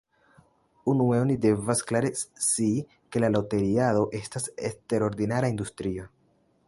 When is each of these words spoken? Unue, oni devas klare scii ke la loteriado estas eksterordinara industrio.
Unue, 0.93 1.17
oni 1.25 1.35
devas 1.43 1.83
klare 1.91 2.11
scii 2.21 2.81
ke 3.15 3.21
la 3.25 3.29
loteriado 3.35 4.09
estas 4.21 4.49
eksterordinara 4.71 5.53
industrio. 5.55 6.09